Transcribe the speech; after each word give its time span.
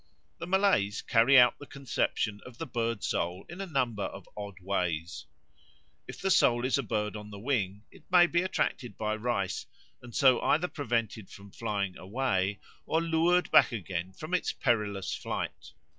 The 0.39 0.47
Malays 0.47 1.03
carry 1.03 1.37
out 1.37 1.59
the 1.59 1.67
conception 1.67 2.41
of 2.43 2.57
the 2.57 2.65
bird 2.65 3.03
soul 3.03 3.45
in 3.47 3.61
a 3.61 3.67
number 3.67 4.01
of 4.05 4.27
odd 4.35 4.59
ways. 4.59 5.27
If 6.07 6.19
the 6.19 6.31
soul 6.31 6.65
is 6.65 6.79
a 6.79 6.81
bird 6.81 7.15
on 7.15 7.29
the 7.29 7.37
wing, 7.37 7.83
it 7.91 8.05
may 8.11 8.25
be 8.25 8.41
attracted 8.41 8.97
by 8.97 9.15
rice, 9.15 9.67
and 10.01 10.15
so 10.15 10.41
either 10.41 10.67
prevented 10.67 11.29
from 11.29 11.51
flying 11.51 11.95
away 11.99 12.57
or 12.87 12.99
lured 12.99 13.51
back 13.51 13.71
again 13.71 14.11
from 14.13 14.33
its 14.33 14.51
perilous 14.51 15.13
flight. 15.13 15.73